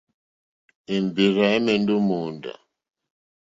Èmbèrzà 0.95 1.45
ɛ̀mɛ́ndɛ́ 1.55 1.97
ó 1.99 2.05
mòóndá. 2.07 2.51